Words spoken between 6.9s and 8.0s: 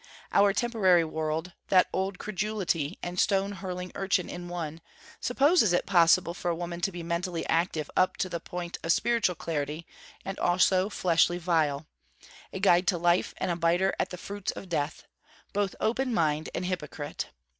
be mentally active